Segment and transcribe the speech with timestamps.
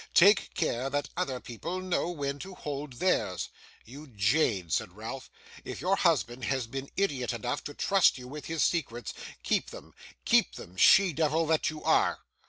[0.15, 3.49] 'Take care that other people know when to hold theirs.'
[3.85, 5.29] 'You jade,' said Ralph,
[5.63, 9.93] 'if your husband has been idiot enough to trust you with his secrets, keep them;
[10.25, 12.17] keep them, she devil that you are!